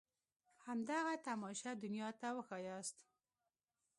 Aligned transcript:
همدغه 0.67 1.13
تماشه 1.27 1.71
دنيا 1.83 2.09
ته 2.21 2.27
وښاياست. 2.37 2.97